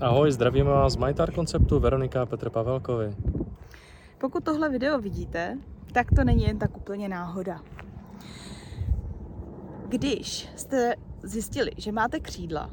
[0.00, 3.16] Ahoj, zdravíme vás z Majtar konceptu Veronika a Petr Pavelkovi.
[4.18, 5.58] Pokud tohle video vidíte,
[5.92, 7.60] tak to není jen tak úplně náhoda.
[9.88, 12.70] Když jste zjistili, že máte křídla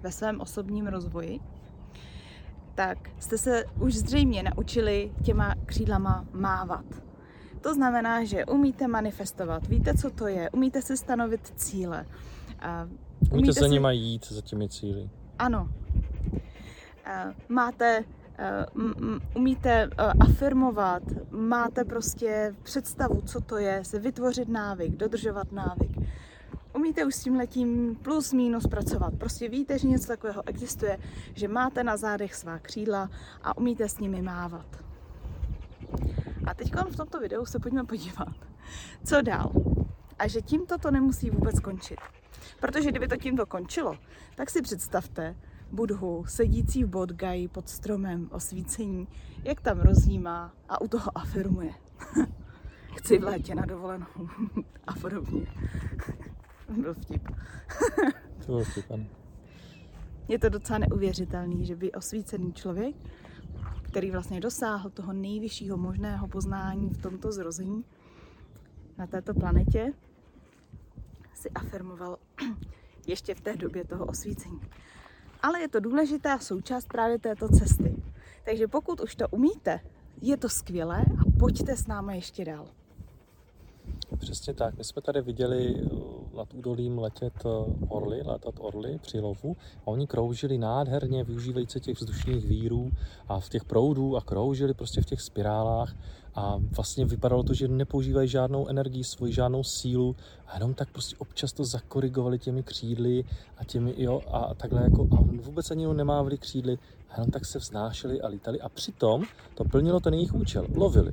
[0.00, 1.40] ve svém osobním rozvoji,
[2.74, 6.84] tak jste se už zřejmě naučili těma křídlama mávat.
[7.60, 12.06] To znamená, že umíte manifestovat, víte, co to je, umíte si stanovit cíle.
[12.60, 12.82] a
[13.20, 15.10] Umíte, umíte za nima jít, za těmi cíly.
[15.38, 15.68] Ano.
[17.48, 18.04] Máte
[19.34, 25.90] umíte afirmovat, máte prostě představu, co to je, se vytvořit návyk, dodržovat návyk.
[26.74, 29.14] Umíte už s tím letím plus minus pracovat.
[29.18, 30.98] Prostě víte, že něco takového existuje,
[31.34, 33.10] že máte na zádech svá křídla
[33.42, 34.66] a umíte s nimi mávat.
[36.46, 38.34] A teď v tomto videu se pojďme podívat,
[39.04, 39.52] co dál.
[40.18, 41.98] A že tímto to nemusí vůbec končit.
[42.62, 43.98] Protože kdyby to tímto končilo,
[44.34, 45.36] tak si představte
[45.72, 49.08] Budhu sedící v Bodgaji pod stromem osvícení,
[49.44, 51.74] jak tam rozjímá a u toho afirmuje.
[52.96, 54.06] Chci v létě na dovolenou
[54.86, 55.46] a podobně.
[56.80, 57.28] Byl vtip.
[58.46, 59.04] to byl vtip, ano.
[60.28, 62.96] Je to docela neuvěřitelný, že by osvícený člověk,
[63.82, 67.84] který vlastně dosáhl toho nejvyššího možného poznání v tomto zrození
[68.98, 69.92] na této planetě,
[71.42, 72.18] si afirmoval
[73.06, 74.60] ještě v té době toho osvícení.
[75.42, 77.96] Ale je to důležitá součást právě této cesty.
[78.44, 79.80] Takže pokud už to umíte,
[80.20, 82.66] je to skvělé a pojďte s námi ještě dál.
[84.18, 84.78] Přesně tak.
[84.78, 87.52] My jsme tady viděli uh, nad údolím letět uh,
[87.88, 89.56] orly, letat orly při lovu.
[89.82, 92.90] A oni kroužili nádherně, využívající těch vzdušných vírů
[93.28, 95.96] a v těch proudů a kroužili prostě v těch spirálách.
[96.34, 100.16] A vlastně vypadalo to, že nepoužívají žádnou energii, svoji žádnou sílu
[100.46, 103.24] a jenom tak prostě občas to zakorigovali těmi křídly
[103.58, 107.58] a těmi, jo, a takhle jako, a vůbec ani nemávali křídly a jenom tak se
[107.58, 108.60] vznášeli a lítali.
[108.60, 109.22] A přitom
[109.54, 111.12] to plnilo ten jejich účel, lovili.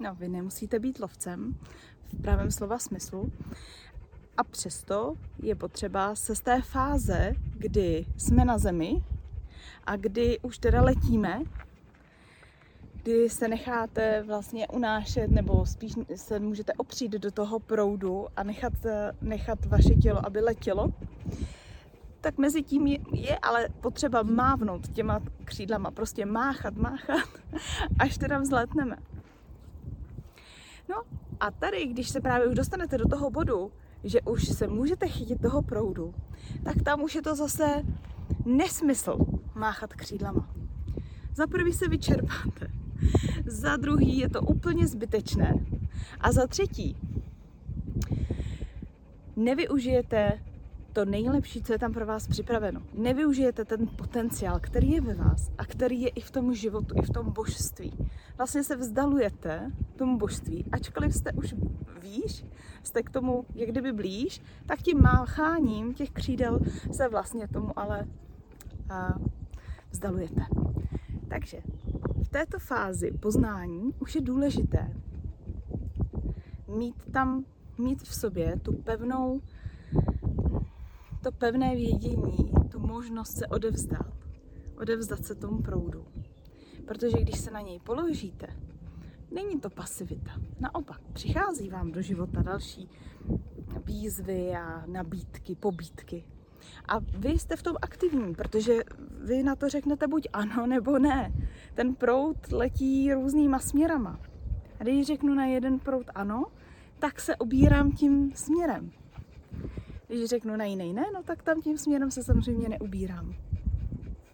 [0.00, 1.54] No, vy nemusíte být lovcem
[2.18, 3.32] v pravém slova smyslu.
[4.36, 9.02] A přesto je potřeba se z té fáze, kdy jsme na zemi
[9.84, 11.42] a kdy už teda letíme,
[13.02, 18.72] kdy se necháte vlastně unášet nebo spíš se můžete opřít do toho proudu a nechat,
[19.20, 20.92] nechat vaše tělo, aby letělo,
[22.20, 27.28] tak mezi tím je, je ale potřeba mávnout těma křídlama, prostě máchat, máchat,
[27.98, 28.96] až teda vzletneme.
[30.88, 31.02] No
[31.40, 33.72] a tady, když se právě už dostanete do toho bodu,
[34.04, 36.14] že už se můžete chytit toho proudu,
[36.64, 37.82] tak tam už je to zase
[38.44, 39.18] nesmysl
[39.54, 40.50] máchat křídlama.
[41.34, 42.68] Za prvý se vyčerpáte,
[43.46, 45.54] za druhý je to úplně zbytečné
[46.20, 46.96] a za třetí
[49.36, 50.32] nevyužijete
[50.94, 52.82] to nejlepší, co je tam pro vás připraveno.
[52.94, 57.02] Nevyužijete ten potenciál, který je ve vás a který je i v tom životu, i
[57.02, 57.92] v tom božství.
[58.36, 61.54] Vlastně se vzdalujete tomu božství, ačkoliv jste už
[62.02, 62.44] výš,
[62.82, 66.60] jste k tomu jak kdyby blíž, tak tím mácháním těch křídel
[66.92, 68.06] se vlastně tomu ale
[68.90, 69.14] a,
[69.90, 70.42] vzdalujete.
[71.28, 71.58] Takže
[72.22, 74.92] v této fázi poznání už je důležité
[76.68, 77.44] mít tam,
[77.78, 79.40] mít v sobě tu pevnou
[81.24, 84.06] to pevné vědění, tu možnost se odevzdat,
[84.80, 86.06] odevzdat se tomu proudu.
[86.86, 88.46] Protože když se na něj položíte,
[89.30, 90.32] není to pasivita.
[90.60, 92.88] Naopak, přichází vám do života další
[93.84, 96.24] výzvy a nabídky, pobídky.
[96.88, 98.82] A vy jste v tom aktivní, protože
[99.24, 101.32] vy na to řeknete buď ano nebo ne.
[101.74, 104.20] Ten proud letí různýma směrama.
[104.80, 106.44] A když řeknu na jeden proud ano,
[106.98, 108.92] tak se obírám tím směrem.
[110.14, 113.34] Když řeknu na jiný ne, no tak tam tím směrem se samozřejmě neubírám.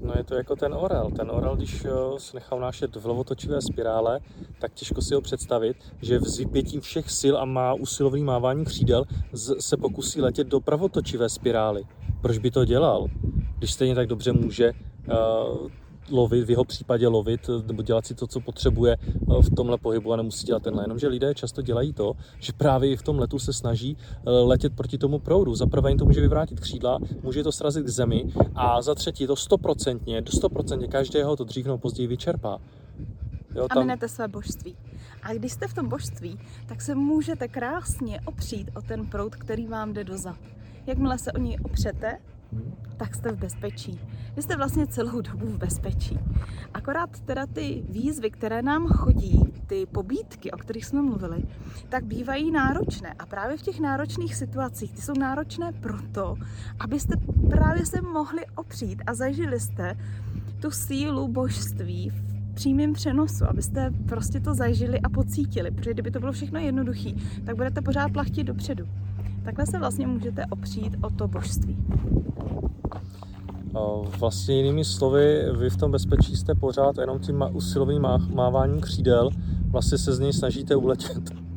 [0.00, 1.10] No je to jako ten orel.
[1.16, 2.56] Ten orel, když eh, se nechá
[2.96, 4.20] v lovotočivé spirále,
[4.58, 9.04] tak těžko si ho představit, že v vypětím všech sil a má usilovný mávání křídel
[9.60, 11.82] se pokusí letět do pravotočivé spirály.
[12.22, 13.08] Proč by to dělal?
[13.58, 15.70] Když stejně tak dobře může uh,
[16.10, 20.12] lovit, v jeho případě lovit, nebo dělat si to, co potřebuje eh, v tomhle pohybu
[20.12, 20.84] a nemusí dělat tenhle.
[20.84, 24.76] Jenomže lidé často dělají to, že právě i v tom letu se snaží eh, letět
[24.76, 25.54] proti tomu proudu.
[25.54, 28.24] Za prvé jim to může vyvrátit křídla, může to srazit k zemi
[28.54, 32.58] a za třetí to stoprocentně, do stoprocentně každého to dřív nebo později vyčerpá.
[33.54, 33.78] Jo, tam...
[33.78, 34.76] A minete své božství.
[35.22, 39.66] A když jste v tom božství, tak se můžete krásně opřít o ten proud, který
[39.66, 40.36] vám jde dozad.
[40.86, 42.18] Jakmile se o něj opřete,
[42.96, 44.00] tak jste v bezpečí.
[44.36, 46.18] Vy jste vlastně celou dobu v bezpečí.
[46.74, 51.42] Akorát teda ty výzvy, které nám chodí, ty pobídky, o kterých jsme mluvili,
[51.88, 53.14] tak bývají náročné.
[53.18, 56.36] A právě v těch náročných situacích, ty jsou náročné proto,
[56.78, 57.16] abyste
[57.50, 59.96] právě se mohli opřít a zažili jste
[60.60, 66.20] tu sílu božství v přímém přenosu, abyste prostě to zažili a pocítili, protože kdyby to
[66.20, 67.10] bylo všechno jednoduché,
[67.44, 68.88] tak budete pořád plachtit dopředu.
[69.44, 71.76] Takhle se vlastně můžete opřít o to božství.
[74.18, 79.30] Vlastně jinými slovy, vy v tom bezpečí jste pořád jenom tím usilovným máváním křídel,
[79.64, 81.49] vlastně se z něj snažíte uletět.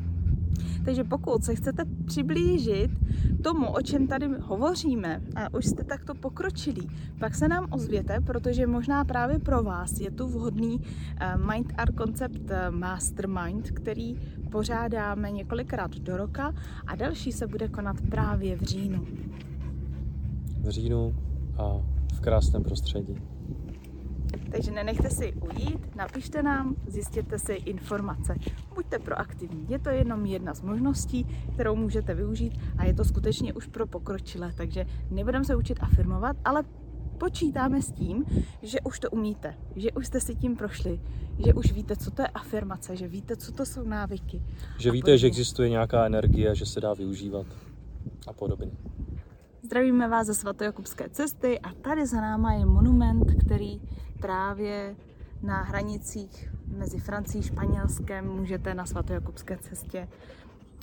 [0.84, 2.90] Takže pokud se chcete přiblížit
[3.42, 6.88] tomu, o čem tady hovoříme, a už jste takto pokročilí,
[7.18, 10.80] pak se nám ozvěte, protože možná právě pro vás je tu vhodný
[11.20, 14.16] eh, Mind Art Concept eh, Mastermind, který
[14.50, 16.54] pořádáme několikrát do roka
[16.86, 19.06] a další se bude konat právě v říjnu.
[20.60, 21.14] V říjnu
[21.58, 21.82] a
[22.14, 23.33] v krásném prostředí.
[24.52, 28.34] Takže nenechte si ujít, napište nám, zjistěte si informace.
[28.74, 29.66] Buďte proaktivní.
[29.68, 33.86] Je to jenom jedna z možností, kterou můžete využít a je to skutečně už pro
[33.86, 34.52] pokročilé.
[34.56, 36.64] Takže nebudeme se učit afirmovat, ale
[37.18, 38.24] počítáme s tím,
[38.62, 41.00] že už to umíte, že už jste si tím prošli,
[41.46, 44.42] že už víte, co to je afirmace, že víte, co to jsou návyky.
[44.78, 45.18] Že víte, podobně.
[45.18, 47.46] že existuje nějaká energie, že se dá využívat
[48.26, 48.70] a podobně.
[49.62, 53.80] Zdravíme vás ze svatojakubské cesty a tady za náma je monument, který
[54.24, 54.96] právě
[55.42, 60.08] na hranicích mezi Francií a Španělskem můžete na svatojakubské cestě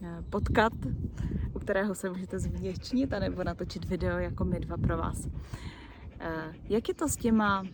[0.04, 0.74] eh, potkat,
[1.54, 5.28] u kterého se můžete zvděčnit nebo natočit video jako my dva pro vás.
[6.20, 7.66] Eh, jak je to s těma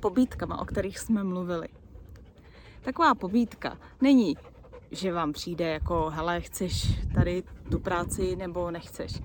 [0.00, 1.68] pobítkama, o kterých jsme mluvili?
[2.82, 4.36] Taková pobítka není,
[4.90, 9.22] že vám přijde jako, hele, chceš tady tu práci nebo nechceš.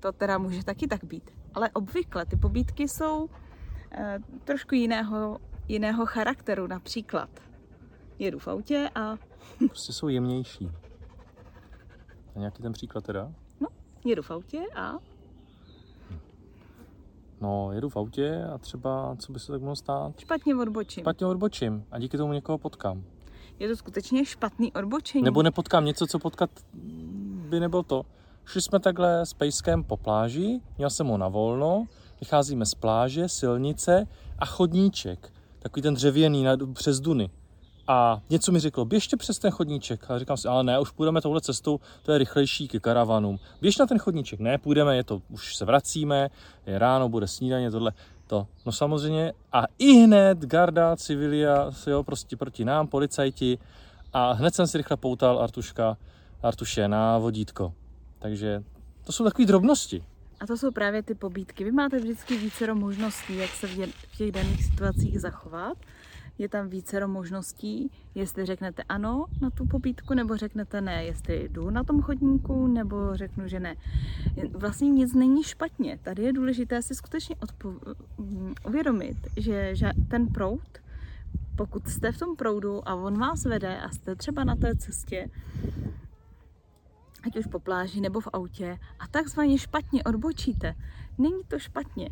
[0.00, 1.30] To teda může taky tak být.
[1.54, 3.28] Ale obvykle ty pobídky jsou
[4.44, 5.38] trošku jiného,
[5.68, 6.66] jiného charakteru.
[6.66, 7.30] Například
[8.18, 9.16] jedu v autě a...
[9.68, 10.70] Prostě jsou jemnější.
[12.36, 13.32] A nějaký ten příklad teda?
[13.60, 13.68] No,
[14.04, 14.98] jedu v autě a...
[17.40, 20.20] No, jedu v autě a třeba, co by se tak mohlo stát?
[20.20, 21.02] Špatně odbočím.
[21.02, 23.04] Špatně odbočím a díky tomu někoho potkám.
[23.58, 25.24] Je to skutečně špatný odbočení.
[25.24, 26.50] Nebo nepotkám něco, co potkat
[27.48, 28.02] by nebylo to.
[28.44, 31.86] Šli jsme takhle s pejskem po pláži, měl jsem ho na volno,
[32.24, 34.06] vycházíme z pláže, silnice
[34.38, 37.30] a chodníček, takový ten dřevěný na, přes Duny.
[37.88, 40.10] A něco mi řeklo, běžte přes ten chodníček.
[40.10, 43.38] A říkám si, ale ne, už půjdeme touhle cestou, to je rychlejší ke karavanům.
[43.60, 44.40] Běž na ten chodníček.
[44.40, 46.30] Ne, půjdeme, je to, už se vracíme,
[46.66, 47.92] je ráno, bude snídaně, tohle.
[48.26, 48.46] To.
[48.66, 49.32] No samozřejmě.
[49.52, 53.58] A i hned garda, civilia, jo, prostě proti nám, policajti.
[54.12, 55.96] A hned jsem si rychle poutal Artuška,
[56.42, 57.72] Artuše na vodítko.
[58.18, 58.62] Takže
[59.04, 60.04] to jsou takové drobnosti.
[60.44, 61.64] A to jsou právě ty pobídky.
[61.64, 65.78] Vy máte vždycky více možností, jak se v těch daných situacích zachovat.
[66.38, 71.70] Je tam více možností, jestli řeknete ano na tu pobídku, nebo řeknete ne, jestli jdu
[71.70, 73.76] na tom chodníku, nebo řeknu, že ne.
[74.50, 75.98] Vlastně nic není špatně.
[76.02, 77.94] Tady je důležité si skutečně odpo-
[78.66, 80.78] uvědomit, že, že ten proud,
[81.56, 85.30] pokud jste v tom proudu a on vás vede a jste třeba na té cestě,
[87.26, 90.74] ať už po pláži nebo v autě, a takzvaně špatně odbočíte.
[91.18, 92.10] Není to špatně.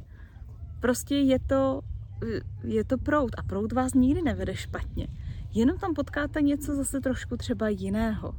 [0.81, 1.81] Prostě je to,
[2.65, 5.07] je to prout a prout vás nikdy nevede špatně.
[5.55, 8.35] Jenom tam potkáte něco zase trošku třeba jiného.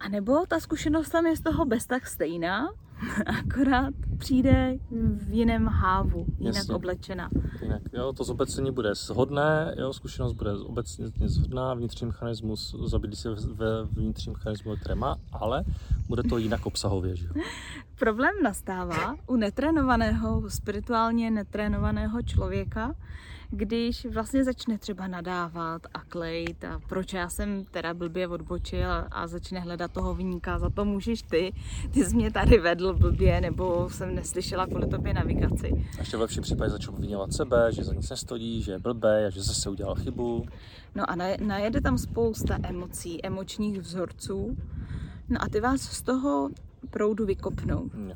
[0.00, 2.68] A nebo ta zkušenost tam je z toho bez tak stejná,
[3.26, 4.76] akorát přijde
[5.16, 6.74] v jiném hávu, jinak Jasně.
[6.74, 7.28] oblečena.
[7.62, 13.30] Jinak, jo, to zobecení bude shodné, jo, zkušenost bude obecně shodná, vnitřní mechanismus zabídí se
[13.30, 15.64] ve vnitřním mechanismu, které má, ale
[16.12, 17.32] bude to jinak obsahově, že jo.
[17.98, 22.94] Problém nastává u netrénovaného, spirituálně netrénovaného člověka,
[23.50, 28.98] když vlastně začne třeba nadávat a klejt a proč já jsem teda blbě odbočil a,
[28.98, 31.52] a začne hledat toho vníka, za to můžeš ty,
[31.90, 35.86] ty jsi mě tady vedl blbě, nebo jsem neslyšela kvůli tobě navigaci.
[35.96, 39.26] A ještě v lepším případě začal obvinovat sebe, že za nic nestojí, že je blbé
[39.26, 40.46] a že zase udělal chybu.
[40.94, 44.56] No a najede tam spousta emocí, emočních vzorců,
[45.28, 46.50] no a ty vás z toho
[46.90, 47.90] proudu vykopnou.
[47.94, 48.14] No.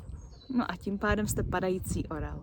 [0.57, 2.41] no a tím pádem jste padající orel.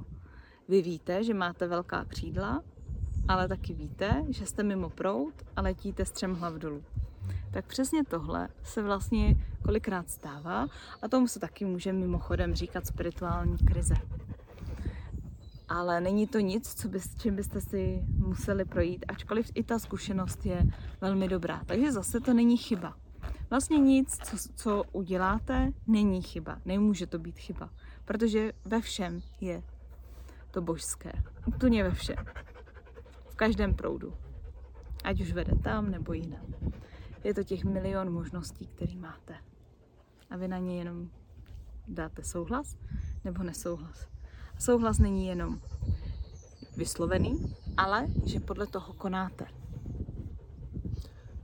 [0.68, 2.62] Vy víte, že máte velká křídla,
[3.28, 6.82] ale taky víte, že jste mimo prout a letíte střemhlav dolů.
[7.52, 10.66] Tak přesně tohle se vlastně kolikrát stává
[11.02, 13.94] a tomu se taky může mimochodem říkat spirituální krize.
[15.68, 20.46] Ale není to nic, co by, čím byste si museli projít, ačkoliv i ta zkušenost
[20.46, 20.66] je
[21.00, 21.62] velmi dobrá.
[21.66, 22.96] Takže zase to není chyba.
[23.50, 26.60] Vlastně nic, co, co uděláte, není chyba.
[26.64, 27.70] Nemůže to být chyba.
[28.04, 29.62] Protože ve všem je
[30.50, 31.12] to božské.
[31.46, 32.16] Úplně ve všem.
[33.28, 34.14] V každém proudu.
[35.04, 36.46] Ať už vede tam nebo jinam.
[37.24, 39.34] Je to těch milion možností, které máte.
[40.30, 41.10] A vy na ně jenom
[41.88, 42.76] dáte souhlas
[43.24, 44.06] nebo nesouhlas.
[44.56, 45.60] A souhlas není jenom
[46.76, 49.46] vyslovený, ale že podle toho konáte.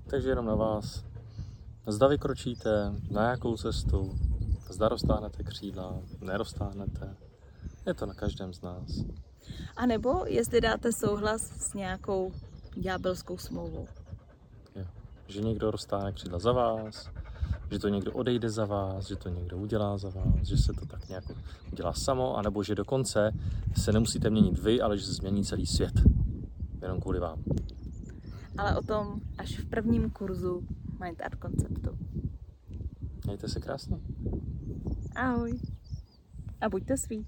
[0.07, 1.10] Takže jenom na vás.
[1.87, 4.19] Zda vykročíte, na jakou cestu,
[4.71, 7.17] zda roztáhnete křídla, neroztáhnete.
[7.87, 9.05] Je to na každém z nás.
[9.77, 12.33] A nebo jestli dáte souhlas s nějakou
[12.77, 13.87] ďábelskou smlouvou.
[14.77, 14.85] Jo.
[15.29, 17.11] Že někdo roztáhne křídla za vás,
[17.71, 20.87] že to někdo odejde za vás, že to někdo udělá za vás, že se to
[20.87, 21.25] tak nějak
[21.73, 23.31] udělá samo, anebo že dokonce
[23.77, 25.95] se nemusíte měnit vy, ale že se změní celý svět.
[26.83, 27.43] Jenom kvůli vám.
[28.59, 30.63] Ale o tom až v prvním kurzu
[31.05, 31.99] Mind Art Konceptu.
[33.27, 33.97] Mějte se krásně.
[35.17, 35.61] Ahoj.
[36.61, 37.27] A buďte svý.